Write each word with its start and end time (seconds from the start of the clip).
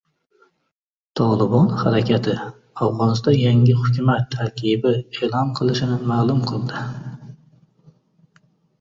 Tolibon 1.19 1.67
harakati 1.81 2.33
Afg‘onistonda 2.39 3.35
yangi 3.43 3.77
hukumat 3.83 4.27
tarkibi 4.39 4.97
e’lon 5.21 5.55
qilinishini 5.61 6.03
ma’lum 6.11 6.45
qildi 6.51 6.87